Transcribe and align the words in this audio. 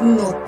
но 0.00 0.39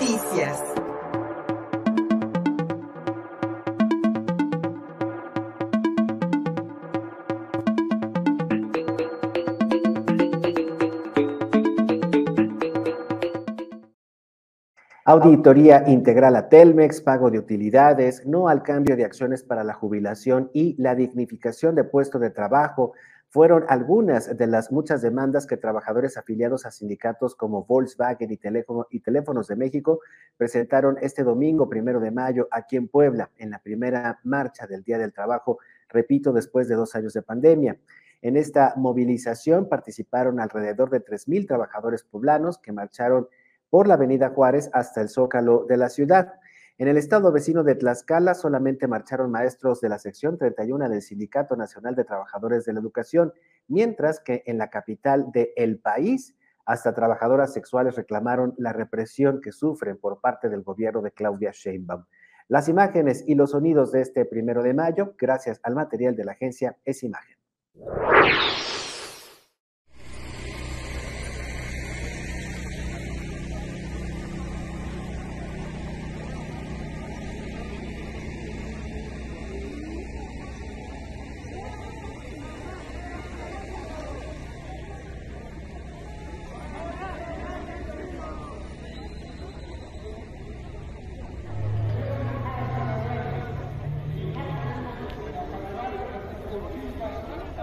Auditoría 15.12 15.84
integral 15.88 16.36
a 16.36 16.48
Telmex, 16.48 17.02
pago 17.02 17.30
de 17.30 17.38
utilidades, 17.38 18.24
no 18.24 18.48
al 18.48 18.62
cambio 18.62 18.96
de 18.96 19.04
acciones 19.04 19.42
para 19.42 19.62
la 19.62 19.74
jubilación 19.74 20.50
y 20.54 20.74
la 20.80 20.95
dignificación 20.95 21.74
de 21.74 21.84
puesto 21.84 22.18
de 22.18 22.30
trabajo 22.30 22.95
fueron 23.28 23.66
algunas 23.68 24.34
de 24.38 24.46
las 24.46 24.72
muchas 24.72 25.02
demandas 25.02 25.46
que 25.46 25.59
trabajadores 25.59 26.16
afiliados 26.16 26.64
a 26.64 26.70
sindicatos 26.70 27.34
como 27.34 27.66
Volkswagen 27.66 28.30
y, 28.30 28.38
Teléfonos 28.38 29.48
de 29.48 29.56
México 29.56 30.01
presentaron 30.38 30.96
este 31.02 31.24
domingo, 31.24 31.68
primero 31.68 32.01
de 32.01 32.10
mayo, 32.10 32.48
aquí 32.51 32.79
en 32.79 32.88
Puebla, 32.88 33.29
en 33.37 33.51
la 33.51 33.59
primera 33.59 34.18
marcha 34.24 34.66
del 34.66 34.82
Día 34.82 34.96
del 34.96 35.12
Trabajo, 35.12 35.59
repito, 35.90 36.32
después 36.32 36.68
de 36.68 36.74
dos 36.74 36.95
años 36.95 37.12
de 37.12 37.20
pandemia. 37.20 37.76
En 38.23 38.38
esta 38.38 38.73
movilización 38.76 39.68
participaron 39.68 40.40
alrededor 40.40 40.88
de 40.88 41.04
3.000 41.04 41.46
trabajadores 41.46 42.02
poblanos 42.02 42.56
que 42.56 42.73
marcharon 42.73 43.29
por 43.72 43.88
la 43.88 43.94
Avenida 43.94 44.28
Juárez 44.28 44.68
hasta 44.74 45.00
el 45.00 45.08
Zócalo 45.08 45.64
de 45.66 45.78
la 45.78 45.88
ciudad. 45.88 46.34
En 46.76 46.88
el 46.88 46.98
estado 46.98 47.32
vecino 47.32 47.64
de 47.64 47.74
Tlaxcala 47.74 48.34
solamente 48.34 48.86
marcharon 48.86 49.30
maestros 49.30 49.80
de 49.80 49.88
la 49.88 49.98
sección 49.98 50.36
31 50.36 50.90
del 50.90 51.00
Sindicato 51.00 51.56
Nacional 51.56 51.95
de 51.95 52.04
Trabajadores 52.04 52.66
de 52.66 52.74
la 52.74 52.80
Educación, 52.80 53.32
mientras 53.68 54.20
que 54.20 54.42
en 54.45 54.58
la 54.58 54.68
capital 54.68 55.32
de 55.32 55.54
El 55.56 55.78
País 55.78 56.36
hasta 56.66 56.92
trabajadoras 56.92 57.54
sexuales 57.54 57.96
reclamaron 57.96 58.52
la 58.58 58.74
represión 58.74 59.40
que 59.40 59.52
sufren 59.52 59.96
por 59.96 60.20
parte 60.20 60.50
del 60.50 60.60
gobierno 60.60 61.00
de 61.00 61.12
Claudia 61.12 61.52
Sheinbaum. 61.54 62.04
Las 62.48 62.68
imágenes 62.68 63.24
y 63.26 63.36
los 63.36 63.52
sonidos 63.52 63.90
de 63.90 64.03
este 64.03 64.27
primero 64.27 64.62
de 64.62 64.75
mayo, 64.75 65.14
gracias 65.19 65.61
al 65.62 65.77
material 65.77 66.14
de 66.14 66.27
la 66.27 66.33
agencia 66.33 66.77
Es 66.84 67.03
Imagen. 67.03 67.39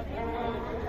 何? 0.08 0.89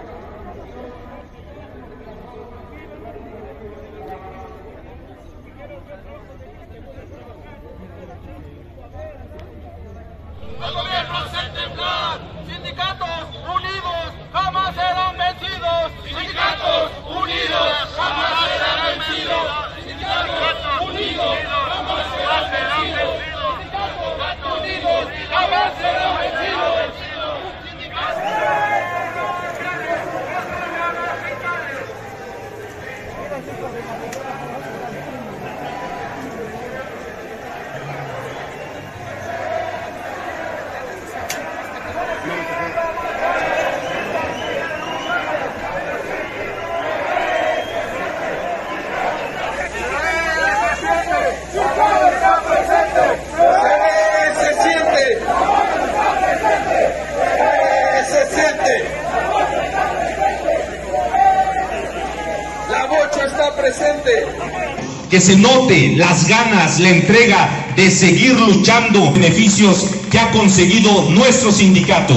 Que 65.10 65.20
se 65.20 65.36
note 65.36 65.94
las 65.96 66.28
ganas, 66.28 66.78
la 66.78 66.90
entrega 66.90 67.72
de 67.74 67.90
seguir 67.90 68.38
luchando 68.38 69.12
beneficios 69.12 69.86
que 70.10 70.18
ha 70.18 70.30
conseguido 70.30 71.10
nuestro 71.10 71.50
sindicato. 71.50 72.14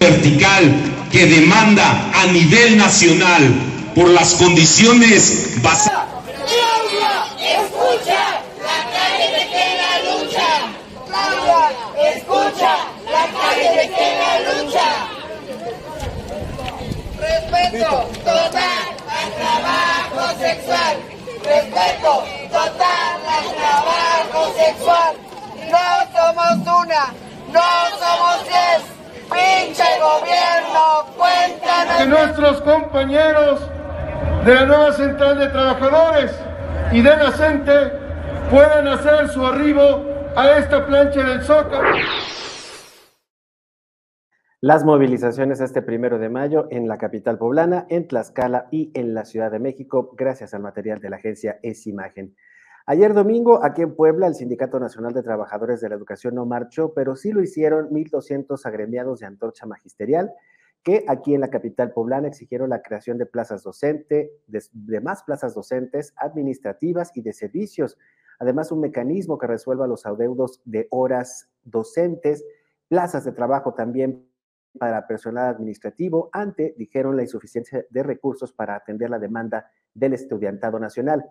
vertical 0.00 0.74
que 1.10 1.24
demanda 1.24 2.10
a 2.12 2.26
nivel 2.26 2.76
nacional 2.76 3.42
por 3.94 4.10
las 4.10 4.34
condiciones 4.34 5.62
basadas 5.62 6.04
Respeto 17.18 18.08
total 18.24 18.96
al 19.08 19.32
trabajo 19.34 20.38
sexual. 20.64 20.96
Respeto 21.44 22.24
total 22.50 23.20
al 23.28 23.54
trabajo 23.54 24.54
sexual. 24.56 25.16
No 25.70 25.86
somos 26.16 26.84
una, 26.84 27.12
no 27.52 27.70
somos 27.98 28.44
diez. 28.44 28.82
Pinche 29.30 29.84
gobierno, 30.00 31.06
cuéntanos. 31.16 31.96
Que 31.98 32.06
nuestros 32.06 32.60
compañeros 32.62 33.60
de 34.44 34.54
la 34.54 34.66
nueva 34.66 34.92
central 34.92 35.38
de 35.38 35.48
trabajadores 35.48 36.30
y 36.92 37.00
de 37.00 37.16
la 37.16 37.32
CENTE 37.32 37.92
puedan 38.50 38.88
hacer 38.88 39.28
su 39.30 39.46
arribo 39.46 40.04
a 40.36 40.50
esta 40.52 40.86
plancha 40.86 41.20
del 41.20 41.42
Zócalo. 41.42 41.88
Las 44.66 44.82
movilizaciones 44.82 45.60
este 45.60 45.82
primero 45.82 46.18
de 46.18 46.30
mayo 46.30 46.68
en 46.70 46.88
la 46.88 46.96
capital 46.96 47.36
poblana, 47.36 47.84
en 47.90 48.08
Tlaxcala 48.08 48.66
y 48.70 48.90
en 48.94 49.12
la 49.12 49.26
Ciudad 49.26 49.50
de 49.50 49.58
México, 49.58 50.14
gracias 50.16 50.54
al 50.54 50.62
material 50.62 51.00
de 51.00 51.10
la 51.10 51.16
agencia 51.16 51.58
Es 51.62 51.86
Imagen. 51.86 52.34
Ayer 52.86 53.12
domingo, 53.12 53.62
aquí 53.62 53.82
en 53.82 53.94
Puebla, 53.94 54.26
el 54.26 54.34
Sindicato 54.34 54.80
Nacional 54.80 55.12
de 55.12 55.22
Trabajadores 55.22 55.82
de 55.82 55.90
la 55.90 55.96
Educación 55.96 56.34
no 56.36 56.46
marchó, 56.46 56.94
pero 56.94 57.14
sí 57.14 57.30
lo 57.30 57.42
hicieron 57.42 57.90
1.200 57.90 58.64
agremiados 58.64 59.20
de 59.20 59.26
antorcha 59.26 59.66
magisterial, 59.66 60.32
que 60.82 61.04
aquí 61.08 61.34
en 61.34 61.42
la 61.42 61.50
capital 61.50 61.92
poblana 61.92 62.28
exigieron 62.28 62.70
la 62.70 62.80
creación 62.80 63.18
de 63.18 63.26
plazas 63.26 63.64
docentes, 63.64 64.30
de, 64.46 65.00
más 65.02 65.24
plazas 65.24 65.54
docentes, 65.54 66.14
administrativas 66.16 67.14
y 67.14 67.20
de 67.20 67.34
servicios. 67.34 67.98
Además, 68.38 68.72
un 68.72 68.80
mecanismo 68.80 69.36
que 69.36 69.46
resuelva 69.46 69.86
los 69.86 70.06
adeudos 70.06 70.62
de 70.64 70.88
horas 70.90 71.50
docentes, 71.64 72.46
plazas 72.88 73.26
de 73.26 73.32
trabajo 73.32 73.74
también 73.74 74.24
para 74.78 75.06
personal 75.06 75.54
administrativo 75.54 76.30
ante, 76.32 76.74
dijeron, 76.76 77.16
la 77.16 77.22
insuficiencia 77.22 77.84
de 77.88 78.02
recursos 78.02 78.52
para 78.52 78.76
atender 78.76 79.10
la 79.10 79.18
demanda 79.18 79.70
del 79.94 80.14
estudiantado 80.14 80.78
nacional. 80.78 81.24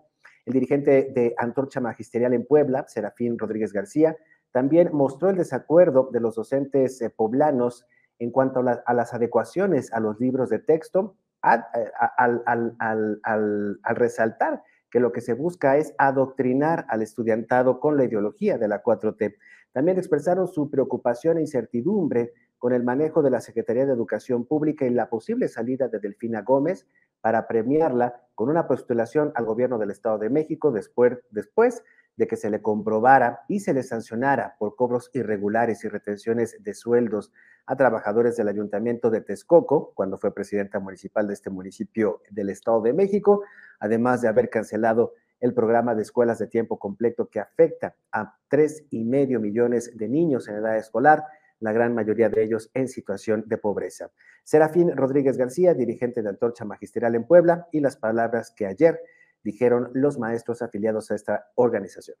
El 0.46 0.52
dirigente 0.52 1.12
de 1.14 1.34
Antorcha 1.38 1.80
Magisterial 1.80 2.34
en 2.34 2.46
Puebla, 2.46 2.84
Serafín 2.88 3.38
Rodríguez 3.38 3.72
García, 3.72 4.16
también 4.52 4.90
mostró 4.92 5.30
el 5.30 5.36
desacuerdo 5.36 6.10
de 6.12 6.20
los 6.20 6.36
docentes 6.36 7.00
eh, 7.02 7.10
poblanos 7.10 7.86
en 8.18 8.30
cuanto 8.30 8.60
a, 8.60 8.94
las 8.94 9.12
adecuaciones 9.12 9.92
a 9.92 10.00
los 10.00 10.20
libros 10.20 10.48
de 10.48 10.60
texto, 10.60 11.16
eh, 11.44 11.90
al 12.06 13.78
resaltar 13.96 14.62
que 14.90 15.00
lo 15.00 15.10
que 15.10 15.20
se 15.20 15.32
busca 15.32 15.76
es 15.76 15.92
adoctrinar 15.98 16.86
al 16.88 17.02
estudiantado 17.02 17.80
con 17.80 17.96
la 17.96 18.04
ideología 18.04 18.58
de 18.58 18.68
la 18.68 18.80
4T. 18.80 19.34
También 19.72 19.98
expresaron 19.98 20.46
su 20.46 20.70
preocupación 20.70 21.36
e 21.36 21.40
incertidumbre 21.40 22.32
con 22.58 22.72
el 22.72 22.82
manejo 22.82 23.22
de 23.22 23.30
la 23.30 23.40
Secretaría 23.40 23.86
de 23.86 23.92
Educación 23.92 24.44
Pública 24.44 24.86
y 24.86 24.90
la 24.90 25.08
posible 25.08 25.48
salida 25.48 25.88
de 25.88 25.98
Delfina 25.98 26.42
Gómez 26.42 26.86
para 27.20 27.46
premiarla 27.46 28.22
con 28.34 28.48
una 28.48 28.66
postulación 28.66 29.32
al 29.34 29.44
gobierno 29.44 29.78
del 29.78 29.90
Estado 29.90 30.18
de 30.18 30.30
México 30.30 30.72
después, 30.72 31.18
después 31.30 31.82
de 32.16 32.26
que 32.26 32.36
se 32.36 32.50
le 32.50 32.62
comprobara 32.62 33.40
y 33.48 33.60
se 33.60 33.74
le 33.74 33.82
sancionara 33.82 34.56
por 34.58 34.76
cobros 34.76 35.10
irregulares 35.14 35.84
y 35.84 35.88
retenciones 35.88 36.62
de 36.62 36.74
sueldos 36.74 37.32
a 37.66 37.76
trabajadores 37.76 38.36
del 38.36 38.48
Ayuntamiento 38.48 39.10
de 39.10 39.20
Texcoco, 39.20 39.92
cuando 39.94 40.18
fue 40.18 40.34
presidenta 40.34 40.78
municipal 40.80 41.26
de 41.26 41.34
este 41.34 41.50
municipio 41.50 42.20
del 42.30 42.50
Estado 42.50 42.82
de 42.82 42.92
México, 42.92 43.42
además 43.80 44.20
de 44.20 44.28
haber 44.28 44.50
cancelado 44.50 45.14
el 45.40 45.54
programa 45.54 45.94
de 45.94 46.02
escuelas 46.02 46.38
de 46.38 46.46
tiempo 46.46 46.78
completo 46.78 47.28
que 47.28 47.40
afecta 47.40 47.96
a 48.12 48.36
tres 48.48 48.84
y 48.90 49.04
medio 49.04 49.40
millones 49.40 49.96
de 49.96 50.08
niños 50.08 50.48
en 50.48 50.56
edad 50.56 50.76
escolar, 50.76 51.24
la 51.60 51.72
gran 51.72 51.94
mayoría 51.94 52.28
de 52.28 52.42
ellos 52.42 52.70
en 52.74 52.88
situación 52.88 53.44
de 53.46 53.58
pobreza. 53.58 54.10
Serafín 54.42 54.96
Rodríguez 54.96 55.36
García, 55.36 55.74
dirigente 55.74 56.22
de 56.22 56.28
Antorcha 56.28 56.64
Magisterial 56.64 57.14
en 57.14 57.24
Puebla, 57.24 57.68
y 57.72 57.80
las 57.80 57.96
palabras 57.96 58.52
que 58.54 58.66
ayer 58.66 59.00
dijeron 59.42 59.90
los 59.92 60.18
maestros 60.18 60.62
afiliados 60.62 61.10
a 61.10 61.14
esta 61.14 61.46
organización. 61.54 62.16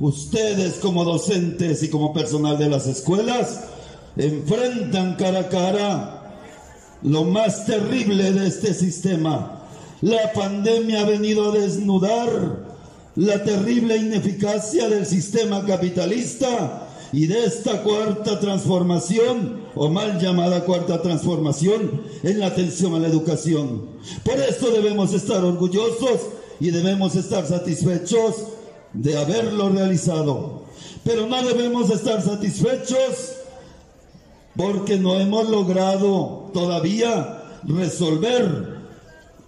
Ustedes 0.00 0.78
como 0.80 1.04
docentes 1.04 1.82
y 1.82 1.90
como 1.90 2.14
personal 2.14 2.58
de 2.58 2.68
las 2.68 2.86
escuelas 2.86 3.70
enfrentan 4.16 5.16
cara 5.16 5.40
a 5.40 5.48
cara 5.48 6.16
lo 7.02 7.24
más 7.24 7.66
terrible 7.66 8.32
de 8.32 8.46
este 8.46 8.74
sistema. 8.74 9.66
La 10.00 10.32
pandemia 10.32 11.02
ha 11.02 11.04
venido 11.04 11.50
a 11.50 11.54
desnudar 11.54 12.69
la 13.20 13.44
terrible 13.44 13.98
ineficacia 13.98 14.88
del 14.88 15.04
sistema 15.04 15.66
capitalista 15.66 16.86
y 17.12 17.26
de 17.26 17.44
esta 17.44 17.82
cuarta 17.82 18.40
transformación, 18.40 19.60
o 19.74 19.90
mal 19.90 20.18
llamada 20.18 20.64
cuarta 20.64 21.02
transformación, 21.02 22.00
en 22.22 22.40
la 22.40 22.46
atención 22.46 22.94
a 22.94 22.98
la 22.98 23.08
educación. 23.08 23.90
Por 24.24 24.40
esto 24.40 24.70
debemos 24.70 25.12
estar 25.12 25.44
orgullosos 25.44 26.20
y 26.60 26.70
debemos 26.70 27.14
estar 27.14 27.46
satisfechos 27.46 28.36
de 28.94 29.18
haberlo 29.18 29.68
realizado. 29.68 30.62
Pero 31.04 31.26
no 31.26 31.42
debemos 31.42 31.90
estar 31.90 32.22
satisfechos 32.22 33.34
porque 34.56 34.96
no 34.96 35.20
hemos 35.20 35.46
logrado 35.50 36.50
todavía 36.54 37.60
resolver, 37.64 38.79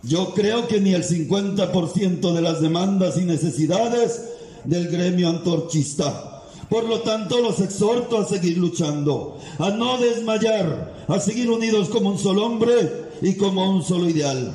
yo 0.02 0.34
creo 0.34 0.66
que 0.66 0.80
ni 0.80 0.94
el 0.94 1.04
50% 1.04 2.32
de 2.32 2.42
las 2.42 2.60
demandas 2.60 3.16
y 3.16 3.24
necesidades 3.24 4.22
del 4.64 4.88
gremio 4.88 5.28
antorchista. 5.28 6.42
Por 6.68 6.84
lo 6.84 7.00
tanto, 7.00 7.40
los 7.40 7.60
exhorto 7.60 8.18
a 8.18 8.26
seguir 8.26 8.56
luchando, 8.56 9.38
a 9.58 9.70
no 9.70 9.98
desmayar, 9.98 11.04
a 11.06 11.20
seguir 11.20 11.50
unidos 11.50 11.88
como 11.88 12.10
un 12.10 12.18
solo 12.18 12.46
hombre 12.46 13.10
y 13.20 13.34
como 13.34 13.70
un 13.70 13.82
solo 13.82 14.08
ideal. 14.08 14.52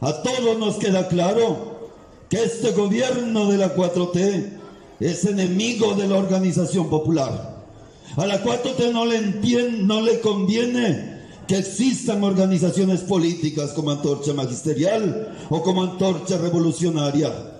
A 0.00 0.22
todos 0.22 0.58
nos 0.58 0.76
queda 0.76 1.08
claro 1.08 1.90
que 2.28 2.42
este 2.42 2.72
gobierno 2.72 3.50
de 3.50 3.58
la 3.58 3.74
4T 3.74 4.58
es 5.00 5.24
enemigo 5.24 5.94
de 5.94 6.06
la 6.06 6.16
organización 6.16 6.88
popular. 6.88 7.64
A 8.16 8.26
la 8.26 8.44
4T 8.44 8.92
no 8.92 9.06
le, 9.06 9.20
no 9.82 10.00
le 10.02 10.20
conviene 10.20 11.11
que 11.46 11.58
existan 11.58 12.22
organizaciones 12.22 13.00
políticas 13.00 13.72
como 13.72 13.90
Antorcha 13.90 14.32
Magisterial 14.32 15.36
o 15.50 15.62
como 15.62 15.82
Antorcha 15.82 16.38
Revolucionaria 16.38 17.52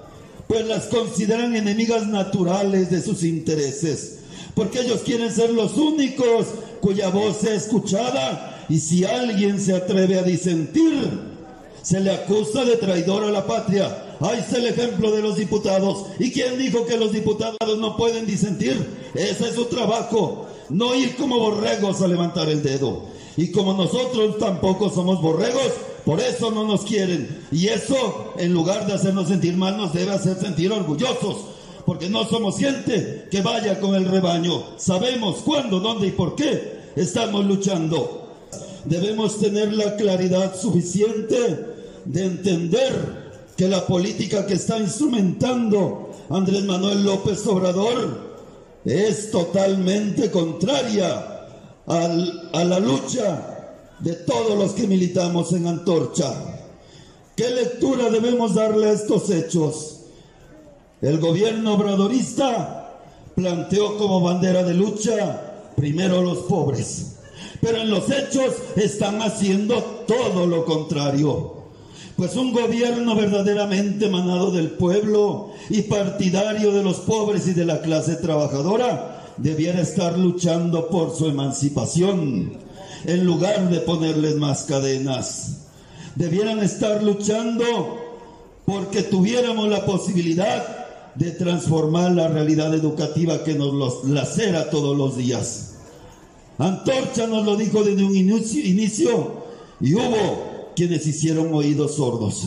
pues 0.52 0.66
las 0.66 0.84
consideran 0.88 1.56
enemigas 1.56 2.06
naturales 2.06 2.90
de 2.90 3.00
sus 3.00 3.22
intereses, 3.22 4.18
porque 4.54 4.80
ellos 4.80 5.00
quieren 5.00 5.32
ser 5.32 5.48
los 5.48 5.78
únicos 5.78 6.46
cuya 6.82 7.08
voz 7.08 7.38
sea 7.38 7.54
escuchada 7.54 8.66
y 8.68 8.78
si 8.78 9.02
alguien 9.04 9.58
se 9.58 9.74
atreve 9.74 10.18
a 10.18 10.22
disentir, 10.22 11.32
se 11.80 12.00
le 12.00 12.10
acusa 12.10 12.66
de 12.66 12.76
traidor 12.76 13.24
a 13.24 13.30
la 13.30 13.46
patria. 13.46 14.16
Ahí 14.20 14.40
está 14.40 14.58
el 14.58 14.66
ejemplo 14.66 15.10
de 15.10 15.22
los 15.22 15.36
diputados. 15.36 16.04
¿Y 16.18 16.30
quién 16.30 16.58
dijo 16.58 16.84
que 16.84 16.98
los 16.98 17.12
diputados 17.12 17.78
no 17.78 17.96
pueden 17.96 18.26
disentir? 18.26 18.76
Ese 19.14 19.48
es 19.48 19.54
su 19.54 19.64
trabajo, 19.64 20.48
no 20.68 20.94
ir 20.94 21.16
como 21.16 21.38
borregos 21.38 22.02
a 22.02 22.08
levantar 22.08 22.50
el 22.50 22.62
dedo. 22.62 23.06
Y 23.36 23.50
como 23.50 23.74
nosotros 23.74 24.38
tampoco 24.38 24.90
somos 24.90 25.20
borregos, 25.22 25.72
por 26.04 26.20
eso 26.20 26.50
no 26.50 26.64
nos 26.64 26.82
quieren. 26.82 27.46
Y 27.50 27.68
eso, 27.68 28.34
en 28.36 28.52
lugar 28.52 28.86
de 28.86 28.92
hacernos 28.92 29.28
sentir 29.28 29.56
mal, 29.56 29.76
nos 29.76 29.92
debe 29.92 30.12
hacer 30.12 30.38
sentir 30.38 30.70
orgullosos. 30.72 31.36
Porque 31.86 32.08
no 32.08 32.24
somos 32.24 32.58
gente 32.58 33.28
que 33.30 33.42
vaya 33.42 33.80
con 33.80 33.94
el 33.94 34.04
rebaño. 34.06 34.62
Sabemos 34.76 35.38
cuándo, 35.44 35.80
dónde 35.80 36.08
y 36.08 36.12
por 36.12 36.36
qué 36.36 36.80
estamos 36.96 37.44
luchando. 37.44 38.28
Debemos 38.84 39.38
tener 39.38 39.72
la 39.72 39.96
claridad 39.96 40.54
suficiente 40.58 41.36
de 42.04 42.24
entender 42.24 43.22
que 43.56 43.68
la 43.68 43.86
política 43.86 44.46
que 44.46 44.54
está 44.54 44.78
instrumentando 44.78 46.10
Andrés 46.30 46.64
Manuel 46.64 47.04
López 47.04 47.46
Obrador 47.46 48.32
es 48.84 49.30
totalmente 49.30 50.30
contraria 50.30 51.31
a 51.86 52.64
la 52.64 52.78
lucha 52.78 53.52
de 54.02 54.14
todos 54.14 54.58
los 54.58 54.72
que 54.72 54.86
militamos 54.86 55.52
en 55.52 55.66
Antorcha. 55.66 56.34
¿Qué 57.36 57.50
lectura 57.50 58.10
debemos 58.10 58.54
darle 58.54 58.90
a 58.90 58.92
estos 58.92 59.30
hechos? 59.30 60.00
El 61.00 61.18
gobierno 61.18 61.74
obradorista 61.74 63.00
planteó 63.34 63.96
como 63.96 64.20
bandera 64.20 64.62
de 64.62 64.74
lucha 64.74 65.70
primero 65.76 66.22
los 66.22 66.38
pobres, 66.40 67.16
pero 67.60 67.78
en 67.78 67.90
los 67.90 68.10
hechos 68.10 68.54
están 68.76 69.22
haciendo 69.22 69.80
todo 70.06 70.46
lo 70.46 70.64
contrario. 70.64 71.62
Pues 72.16 72.36
un 72.36 72.52
gobierno 72.52 73.16
verdaderamente 73.16 74.06
emanado 74.06 74.50
del 74.50 74.72
pueblo 74.72 75.50
y 75.70 75.82
partidario 75.82 76.72
de 76.72 76.82
los 76.82 76.98
pobres 76.98 77.46
y 77.46 77.54
de 77.54 77.64
la 77.64 77.80
clase 77.80 78.16
trabajadora 78.16 79.21
debiera 79.42 79.80
estar 79.80 80.16
luchando 80.16 80.88
por 80.88 81.14
su 81.16 81.26
emancipación 81.26 82.52
en 83.04 83.24
lugar 83.26 83.68
de 83.70 83.80
ponerles 83.80 84.36
más 84.36 84.62
cadenas. 84.62 85.62
Debieran 86.14 86.60
estar 86.60 87.02
luchando 87.02 87.64
porque 88.64 89.02
tuviéramos 89.02 89.68
la 89.68 89.84
posibilidad 89.84 90.64
de 91.16 91.32
transformar 91.32 92.12
la 92.12 92.28
realidad 92.28 92.72
educativa 92.72 93.42
que 93.42 93.54
nos 93.54 94.04
lacera 94.04 94.70
todos 94.70 94.96
los 94.96 95.16
días. 95.16 95.74
Antorcha 96.58 97.26
nos 97.26 97.44
lo 97.44 97.56
dijo 97.56 97.82
desde 97.82 98.04
un 98.04 98.14
inicio 98.14 99.42
y 99.80 99.94
hubo 99.94 100.70
quienes 100.76 101.04
hicieron 101.06 101.52
oídos 101.52 101.96
sordos. 101.96 102.46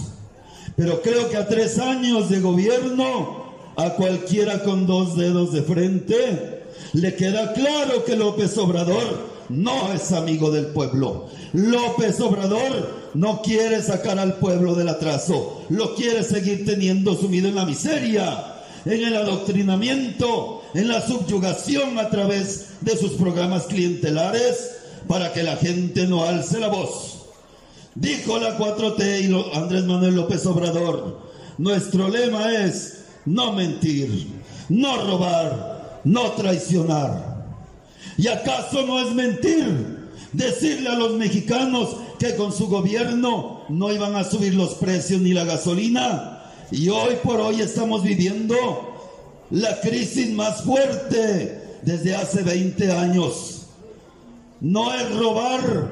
Pero 0.77 1.01
creo 1.01 1.29
que 1.29 1.35
a 1.35 1.47
tres 1.47 1.77
años 1.77 2.29
de 2.29 2.39
gobierno, 2.39 3.43
a 3.75 3.95
cualquiera 3.95 4.63
con 4.63 4.87
dos 4.87 5.17
dedos 5.17 5.51
de 5.51 5.61
frente, 5.63 6.54
le 6.93 7.15
queda 7.15 7.53
claro 7.53 8.03
que 8.05 8.15
López 8.15 8.57
Obrador 8.57 9.35
no 9.49 9.93
es 9.93 10.11
amigo 10.11 10.51
del 10.51 10.67
pueblo. 10.67 11.27
López 11.53 12.19
Obrador 12.19 13.11
no 13.13 13.41
quiere 13.41 13.81
sacar 13.81 14.19
al 14.19 14.35
pueblo 14.35 14.75
del 14.75 14.89
atraso, 14.89 15.63
lo 15.69 15.95
quiere 15.95 16.23
seguir 16.23 16.65
teniendo 16.65 17.15
sumido 17.15 17.47
en 17.47 17.55
la 17.55 17.65
miseria, 17.65 18.55
en 18.85 19.03
el 19.03 19.15
adoctrinamiento, 19.15 20.63
en 20.73 20.87
la 20.87 21.05
subyugación 21.05 21.97
a 21.99 22.09
través 22.09 22.67
de 22.81 22.97
sus 22.97 23.13
programas 23.13 23.63
clientelares 23.63 24.71
para 25.07 25.31
que 25.33 25.43
la 25.43 25.55
gente 25.55 26.07
no 26.07 26.23
alce 26.23 26.59
la 26.59 26.67
voz. 26.67 27.25
Dijo 27.95 28.37
la 28.39 28.57
4T 28.57 29.21
y 29.21 29.57
Andrés 29.57 29.85
Manuel 29.85 30.15
López 30.15 30.45
Obrador, 30.45 31.21
nuestro 31.57 32.09
lema 32.09 32.53
es 32.53 33.05
no 33.25 33.53
mentir, 33.53 34.27
no 34.67 34.97
robar, 35.05 35.74
no 36.05 36.31
traicionar. 36.31 37.35
¿Y 38.17 38.27
acaso 38.27 38.85
no 38.85 38.99
es 38.99 39.13
mentir 39.13 40.05
decirle 40.31 40.89
a 40.89 40.95
los 40.95 41.13
mexicanos 41.13 41.97
que 42.17 42.35
con 42.35 42.53
su 42.53 42.67
gobierno 42.67 43.63
no 43.67 43.91
iban 43.91 44.15
a 44.15 44.23
subir 44.23 44.55
los 44.55 44.75
precios 44.75 45.21
ni 45.21 45.33
la 45.33 45.43
gasolina? 45.43 46.43
Y 46.71 46.89
hoy 46.89 47.17
por 47.21 47.41
hoy 47.41 47.61
estamos 47.61 48.03
viviendo 48.03 48.95
la 49.51 49.79
crisis 49.81 50.31
más 50.31 50.63
fuerte 50.63 51.79
desde 51.81 52.15
hace 52.15 52.41
20 52.41 52.91
años. 52.91 53.67
No 54.61 54.93
es 54.93 55.13
robar, 55.15 55.89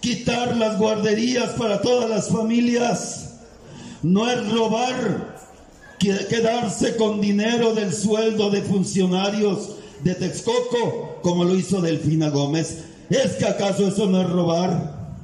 quitar 0.00 0.56
las 0.56 0.78
guarderías 0.78 1.50
para 1.50 1.80
todas 1.80 2.08
las 2.08 2.28
familias. 2.28 3.40
No 4.02 4.28
es 4.28 4.50
robar, 4.50 5.31
quedarse 6.02 6.96
con 6.96 7.20
dinero 7.20 7.74
del 7.74 7.92
sueldo 7.92 8.50
de 8.50 8.62
funcionarios 8.62 9.76
de 10.02 10.14
Texcoco, 10.14 11.18
como 11.22 11.44
lo 11.44 11.54
hizo 11.54 11.80
Delfina 11.80 12.28
Gómez. 12.30 12.78
¿Es 13.08 13.32
que 13.32 13.46
acaso 13.46 13.86
eso 13.86 14.06
no 14.06 14.22
es 14.22 14.28
robar? 14.28 15.16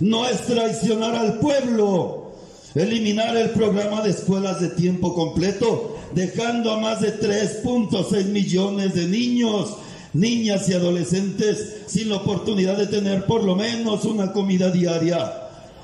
No 0.00 0.26
es 0.28 0.42
traicionar 0.46 1.14
al 1.16 1.38
pueblo, 1.38 2.34
eliminar 2.74 3.36
el 3.36 3.50
programa 3.50 4.02
de 4.02 4.10
escuelas 4.10 4.60
de 4.60 4.68
tiempo 4.68 5.14
completo, 5.14 5.96
dejando 6.14 6.72
a 6.72 6.80
más 6.80 7.00
de 7.00 7.18
3.6 7.18 8.26
millones 8.26 8.94
de 8.94 9.06
niños, 9.06 9.76
niñas 10.12 10.68
y 10.68 10.74
adolescentes 10.74 11.82
sin 11.86 12.10
la 12.10 12.16
oportunidad 12.16 12.76
de 12.76 12.86
tener 12.86 13.26
por 13.26 13.42
lo 13.44 13.56
menos 13.56 14.04
una 14.04 14.32
comida 14.32 14.70
diaria, 14.70 15.32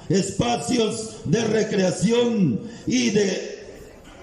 espacios 0.08 1.16
de 1.24 1.44
recreación 1.44 2.60
y 2.86 3.10
de 3.10 3.57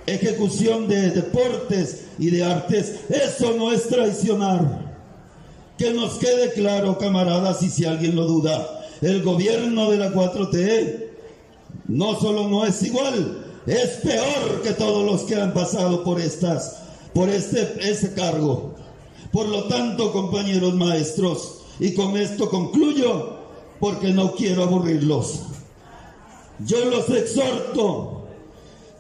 ejecución 0.05 0.87
de 0.87 1.11
deportes 1.11 2.05
y 2.19 2.29
de 2.29 2.43
artes, 2.43 3.01
eso 3.09 3.53
no 3.57 3.71
es 3.71 3.87
traicionar. 3.87 4.85
Que 5.77 5.91
nos 5.91 6.13
quede 6.15 6.53
claro, 6.53 6.97
camaradas, 6.97 7.61
y 7.63 7.69
si 7.69 7.85
alguien 7.85 8.15
lo 8.15 8.25
duda, 8.25 8.87
el 9.01 9.23
gobierno 9.23 9.91
de 9.91 9.97
la 9.97 10.11
4T 10.11 11.05
no 11.87 12.19
solo 12.19 12.47
no 12.47 12.65
es 12.65 12.81
igual, 12.83 13.43
es 13.65 13.89
peor 14.03 14.61
que 14.63 14.71
todos 14.71 15.05
los 15.05 15.21
que 15.23 15.35
han 15.35 15.53
pasado 15.53 16.03
por 16.03 16.19
estas, 16.19 16.77
por 17.13 17.29
este, 17.29 17.75
ese 17.79 18.13
cargo. 18.13 18.75
Por 19.31 19.47
lo 19.47 19.65
tanto, 19.65 20.11
compañeros 20.11 20.73
maestros, 20.75 21.61
y 21.79 21.93
con 21.93 22.15
esto 22.15 22.49
concluyo, 22.49 23.37
porque 23.79 24.13
no 24.13 24.33
quiero 24.33 24.63
aburrirlos. 24.63 25.41
Yo 26.59 26.85
los 26.85 27.09
exhorto, 27.09 28.24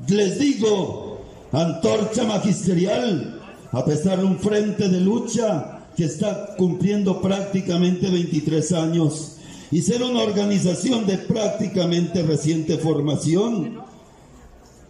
les 0.07 0.39
digo, 0.39 1.21
antorcha 1.51 2.23
magisterial, 2.23 3.41
a 3.71 3.83
pesar 3.85 4.19
de 4.19 4.25
un 4.25 4.39
frente 4.39 4.89
de 4.89 4.99
lucha 4.99 5.79
que 5.95 6.05
está 6.05 6.55
cumpliendo 6.57 7.21
prácticamente 7.21 8.09
23 8.09 8.71
años 8.73 9.37
y 9.71 9.81
ser 9.81 10.03
una 10.03 10.21
organización 10.21 11.05
de 11.05 11.17
prácticamente 11.17 12.21
reciente 12.23 12.77
formación, 12.77 13.79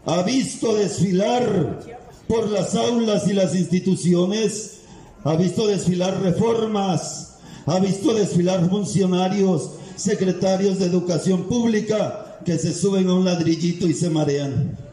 ha 0.05 0.21
visto 0.23 0.75
desfilar 0.75 1.79
por 2.27 2.49
las 2.49 2.75
aulas 2.75 3.27
y 3.27 3.33
las 3.33 3.55
instituciones, 3.55 4.81
ha 5.23 5.35
visto 5.35 5.67
desfilar 5.67 6.21
reformas, 6.21 7.37
ha 7.65 7.79
visto 7.79 8.13
desfilar 8.13 8.69
funcionarios, 8.69 9.71
secretarios 9.95 10.79
de 10.79 10.85
educación 10.85 11.43
pública 11.43 12.39
que 12.45 12.59
se 12.59 12.73
suben 12.73 13.07
a 13.07 13.13
un 13.13 13.25
ladrillito 13.25 13.87
y 13.87 13.93
se 13.93 14.09
marean. 14.09 14.84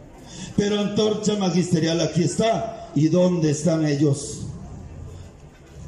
Pero 0.56 0.80
antorcha 0.80 1.36
magisterial 1.36 2.00
aquí 2.00 2.24
está. 2.24 2.90
¿Y 2.94 3.08
dónde 3.08 3.50
están 3.50 3.86
ellos? 3.86 4.40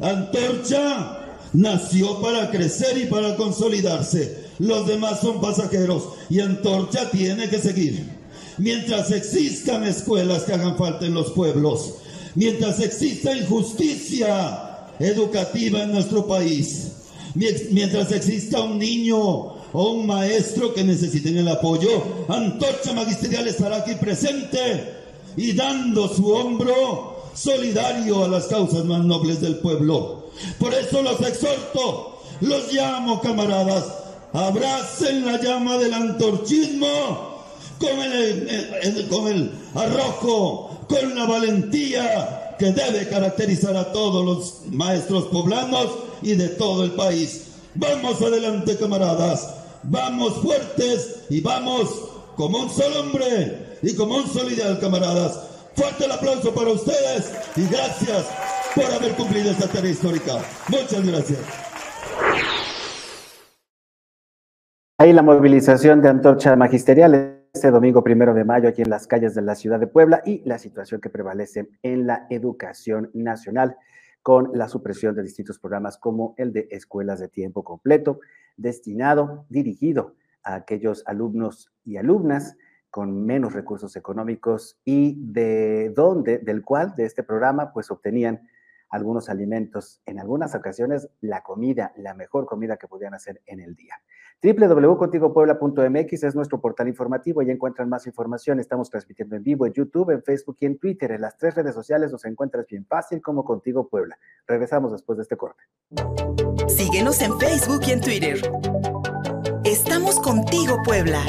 Antorcha 0.00 1.24
nació 1.52 2.20
para 2.20 2.50
crecer 2.50 2.98
y 2.98 3.06
para 3.06 3.36
consolidarse. 3.36 4.44
Los 4.58 4.86
demás 4.86 5.20
son 5.20 5.40
pasajeros 5.40 6.04
y 6.30 6.40
Antorcha 6.40 7.10
tiene 7.10 7.48
que 7.48 7.58
seguir. 7.58 8.08
Mientras 8.58 9.10
existan 9.10 9.84
escuelas 9.84 10.44
que 10.44 10.52
hagan 10.52 10.76
falta 10.76 11.06
en 11.06 11.14
los 11.14 11.32
pueblos, 11.32 11.94
mientras 12.34 12.80
exista 12.80 13.36
injusticia 13.36 14.88
educativa 15.00 15.82
en 15.82 15.92
nuestro 15.92 16.26
país, 16.26 16.92
mientras 17.34 18.12
exista 18.12 18.60
un 18.60 18.78
niño 18.78 19.54
o 19.74 19.90
un 19.90 20.06
maestro 20.06 20.72
que 20.72 20.84
necesiten 20.84 21.36
el 21.36 21.48
apoyo, 21.48 21.90
Antorcha 22.28 22.92
Magisterial 22.92 23.48
estará 23.48 23.78
aquí 23.78 23.94
presente 23.96 24.94
y 25.36 25.52
dando 25.52 26.08
su 26.08 26.30
hombro 26.30 27.24
solidario 27.34 28.24
a 28.24 28.28
las 28.28 28.46
causas 28.46 28.84
más 28.84 29.04
nobles 29.04 29.40
del 29.40 29.56
pueblo. 29.56 30.30
Por 30.60 30.72
eso 30.72 31.02
los 31.02 31.20
exhorto, 31.20 32.20
los 32.40 32.72
llamo 32.72 33.20
camaradas, 33.20 33.84
abracen 34.32 35.26
la 35.26 35.42
llama 35.42 35.76
del 35.76 35.92
antorchismo 35.92 37.34
con 37.80 38.00
el, 38.00 39.08
con 39.10 39.26
el 39.26 39.50
arrojo, 39.74 40.86
con 40.88 41.16
la 41.16 41.26
valentía 41.26 42.54
que 42.60 42.66
debe 42.70 43.08
caracterizar 43.08 43.76
a 43.76 43.92
todos 43.92 44.24
los 44.24 44.72
maestros 44.72 45.24
poblanos 45.24 45.88
y 46.22 46.34
de 46.34 46.50
todo 46.50 46.84
el 46.84 46.92
país. 46.92 47.46
Vamos 47.74 48.22
adelante, 48.22 48.76
camaradas, 48.76 49.63
vamos 49.84 50.40
fuertes 50.42 51.26
y 51.30 51.40
vamos 51.40 52.10
como 52.36 52.58
un 52.58 52.70
solo 52.70 53.00
hombre 53.00 53.78
y 53.82 53.94
como 53.94 54.16
un 54.16 54.26
solo 54.26 54.50
ideal, 54.50 54.78
camaradas. 54.80 55.68
Fuerte 55.74 56.04
el 56.04 56.12
aplauso 56.12 56.54
para 56.54 56.70
ustedes 56.70 57.32
y 57.56 57.66
gracias 57.66 58.26
por 58.74 58.84
haber 58.84 59.12
cumplido 59.14 59.50
esta 59.50 59.68
tarea 59.68 59.90
histórica. 59.90 60.38
Muchas 60.68 61.06
gracias. 61.06 61.40
Ahí 64.98 65.12
la 65.12 65.22
movilización 65.22 66.00
de 66.00 66.08
antorcha 66.08 66.54
magisterial 66.56 67.40
este 67.54 67.70
domingo 67.70 68.02
primero 68.02 68.34
de 68.34 68.44
mayo 68.44 68.68
aquí 68.68 68.82
en 68.82 68.90
las 68.90 69.06
calles 69.06 69.36
de 69.36 69.42
la 69.42 69.54
ciudad 69.54 69.78
de 69.78 69.86
Puebla 69.86 70.22
y 70.26 70.42
la 70.44 70.58
situación 70.58 71.00
que 71.00 71.08
prevalece 71.08 71.68
en 71.84 72.04
la 72.04 72.26
educación 72.28 73.10
nacional 73.14 73.76
con 74.24 74.52
la 74.54 74.68
supresión 74.68 75.14
de 75.14 75.22
distintos 75.22 75.58
programas 75.58 75.98
como 75.98 76.34
el 76.38 76.50
de 76.54 76.66
escuelas 76.70 77.20
de 77.20 77.28
tiempo 77.28 77.62
completo, 77.62 78.20
destinado, 78.56 79.44
dirigido 79.50 80.14
a 80.42 80.54
aquellos 80.54 81.02
alumnos 81.06 81.70
y 81.84 81.98
alumnas 81.98 82.56
con 82.88 83.26
menos 83.26 83.52
recursos 83.52 83.96
económicos 83.96 84.80
y 84.82 85.18
de 85.20 85.90
donde, 85.94 86.38
del 86.38 86.62
cual, 86.62 86.94
de 86.96 87.04
este 87.04 87.22
programa, 87.22 87.70
pues 87.74 87.90
obtenían 87.90 88.48
algunos 88.94 89.28
alimentos, 89.28 90.00
en 90.06 90.20
algunas 90.20 90.54
ocasiones 90.54 91.08
la 91.20 91.42
comida, 91.42 91.92
la 91.96 92.14
mejor 92.14 92.46
comida 92.46 92.76
que 92.76 92.88
podían 92.88 93.14
hacer 93.14 93.42
en 93.46 93.60
el 93.60 93.74
día 93.74 93.96
www.contigopuebla.mx 94.42 96.22
es 96.22 96.34
nuestro 96.34 96.60
portal 96.60 96.88
informativo. 96.88 97.42
y 97.42 97.50
encuentran 97.50 97.88
más 97.88 98.06
información. 98.06 98.60
Estamos 98.60 98.90
transmitiendo 98.90 99.36
en 99.36 99.42
vivo 99.42 99.66
en 99.66 99.72
YouTube, 99.72 100.10
en 100.10 100.22
Facebook 100.22 100.56
y 100.60 100.66
en 100.66 100.78
Twitter. 100.78 101.12
En 101.12 101.22
las 101.22 101.38
tres 101.38 101.54
redes 101.54 101.74
sociales 101.74 102.12
nos 102.12 102.24
encuentras 102.26 102.66
bien 102.66 102.84
fácil 102.84 103.22
como 103.22 103.44
Contigo 103.44 103.88
Puebla. 103.88 104.18
Regresamos 104.46 104.92
después 104.92 105.16
de 105.16 105.22
este 105.22 105.36
corte. 105.36 105.62
Síguenos 106.68 107.22
en 107.22 107.38
Facebook 107.38 107.80
y 107.86 107.92
en 107.92 108.00
Twitter. 108.00 108.38
Estamos 109.64 110.20
contigo, 110.20 110.76
Puebla. 110.84 111.20